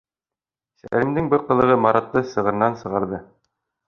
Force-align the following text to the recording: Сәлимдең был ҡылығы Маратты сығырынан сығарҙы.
Сәлимдең 0.81 1.27
был 1.33 1.43
ҡылығы 1.49 1.75
Маратты 1.83 2.23
сығырынан 2.31 2.79
сығарҙы. 2.81 3.21